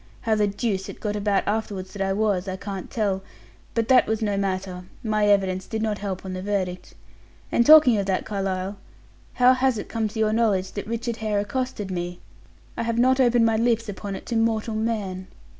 How 0.21 0.33
the 0.33 0.47
deuce 0.47 0.89
it 0.89 0.99
got 0.99 1.15
about 1.15 1.47
afterward 1.47 1.85
that 1.89 2.01
I 2.01 2.11
was, 2.11 2.47
I 2.47 2.55
can't 2.55 2.89
tell; 2.89 3.21
but 3.75 3.87
that 3.89 4.07
was 4.07 4.23
no 4.23 4.35
matter; 4.35 4.85
my 5.03 5.27
evidence 5.27 5.67
did 5.67 5.83
not 5.83 5.99
help 5.99 6.25
on 6.25 6.33
the 6.33 6.41
verdict. 6.41 6.95
And 7.51 7.63
talking 7.67 7.99
of 7.99 8.07
that, 8.07 8.25
Carlyle, 8.25 8.77
how 9.33 9.53
has 9.53 9.77
it 9.77 9.89
come 9.89 10.07
to 10.07 10.17
your 10.17 10.33
knowledge 10.33 10.71
that 10.71 10.87
Richard 10.87 11.17
Hare 11.17 11.39
accosted 11.41 11.91
me? 11.91 12.19
I 12.75 12.81
have 12.81 12.97
not 12.97 13.19
opened 13.19 13.45
my 13.45 13.57
lips 13.57 13.87
upon 13.87 14.15
it 14.15 14.25
to 14.25 14.35
mortal 14.35 14.73
man." 14.73 15.27